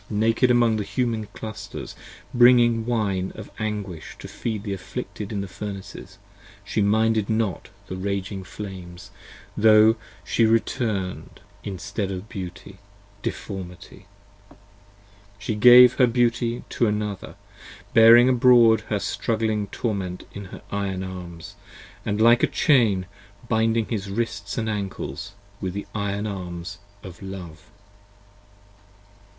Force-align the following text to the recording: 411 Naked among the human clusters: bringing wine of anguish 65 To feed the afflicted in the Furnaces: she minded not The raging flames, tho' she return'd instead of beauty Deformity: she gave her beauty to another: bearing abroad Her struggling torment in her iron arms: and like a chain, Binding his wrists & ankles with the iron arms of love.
411 0.07 0.19
Naked 0.31 0.49
among 0.49 0.77
the 0.77 0.83
human 0.83 1.25
clusters: 1.27 1.95
bringing 2.33 2.87
wine 2.87 3.31
of 3.35 3.51
anguish 3.59 4.13
65 4.13 4.17
To 4.19 4.27
feed 4.27 4.63
the 4.63 4.73
afflicted 4.73 5.31
in 5.31 5.41
the 5.41 5.47
Furnaces: 5.47 6.17
she 6.65 6.81
minded 6.81 7.29
not 7.29 7.69
The 7.85 7.95
raging 7.95 8.43
flames, 8.43 9.11
tho' 9.55 9.97
she 10.23 10.47
return'd 10.47 11.39
instead 11.63 12.09
of 12.09 12.27
beauty 12.29 12.79
Deformity: 13.21 14.07
she 15.37 15.53
gave 15.53 15.93
her 15.97 16.07
beauty 16.07 16.63
to 16.69 16.87
another: 16.87 17.35
bearing 17.93 18.27
abroad 18.27 18.81
Her 18.89 18.97
struggling 18.97 19.67
torment 19.67 20.25
in 20.33 20.45
her 20.45 20.63
iron 20.71 21.03
arms: 21.03 21.53
and 22.03 22.19
like 22.19 22.41
a 22.41 22.47
chain, 22.47 23.05
Binding 23.47 23.85
his 23.85 24.09
wrists 24.09 24.57
& 24.57 24.57
ankles 24.57 25.33
with 25.61 25.73
the 25.73 25.85
iron 25.93 26.25
arms 26.25 26.79
of 27.03 27.21
love. 27.21 27.69